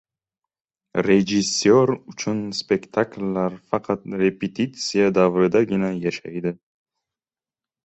[1.07, 6.57] Rejissyor uchun spektakllar faqat repetitsiya davridagina yashaydi.